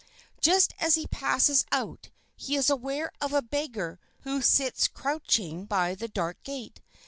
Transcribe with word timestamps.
Just 0.41 0.73
as 0.79 0.95
he 0.95 1.05
passes 1.05 1.63
out, 1.71 2.09
he 2.35 2.55
is 2.55 2.71
aware 2.71 3.11
of 3.21 3.33
a 3.33 3.41
beggar 3.43 3.99
who 4.21 4.41
sits 4.41 4.87
crouching 4.87 5.67
by 5.67 5.93
the 5.93 6.07
dark 6.07 6.41
gate. 6.41 6.81